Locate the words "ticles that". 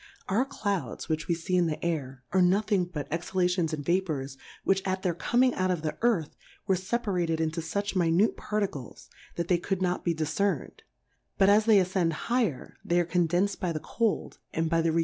8.61-9.47